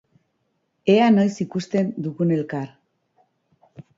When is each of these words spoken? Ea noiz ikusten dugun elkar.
Ea 0.93 1.09
noiz 1.17 1.33
ikusten 1.45 1.93
dugun 2.07 2.35
elkar. 2.39 2.67